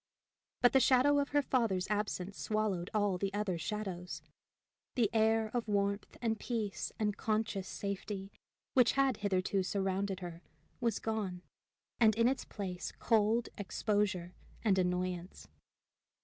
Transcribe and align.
But 0.63 0.73
the 0.73 0.79
shadow 0.79 1.19
of 1.19 1.29
her 1.29 1.43
father's 1.43 1.87
absence 1.91 2.35
swallowed 2.39 2.89
all 2.91 3.19
the 3.19 3.31
other 3.35 3.59
shadows. 3.59 4.23
The 4.95 5.11
air 5.13 5.51
of 5.53 5.67
warmth 5.67 6.17
and 6.23 6.39
peace 6.39 6.91
and 6.97 7.15
conscious 7.15 7.67
safety 7.67 8.31
which 8.73 8.93
had 8.93 9.17
hitherto 9.17 9.61
surrounded 9.61 10.21
her 10.21 10.41
was 10.79 10.97
gone, 10.97 11.43
and 11.99 12.15
in 12.15 12.27
its 12.27 12.45
place 12.45 12.91
cold, 12.97 13.49
exposure, 13.59 14.33
and 14.63 14.79
annoyance. 14.79 15.47